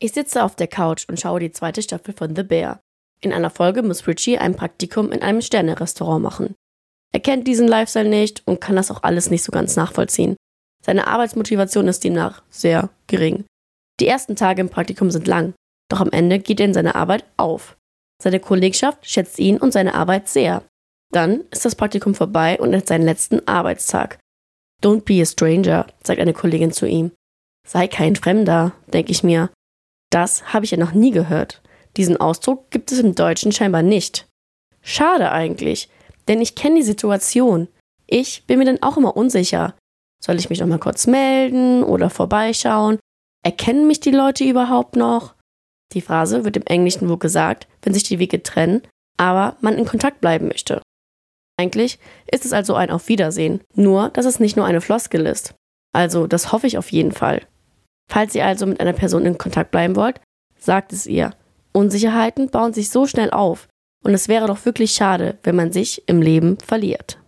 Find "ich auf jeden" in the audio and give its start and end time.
56.66-57.12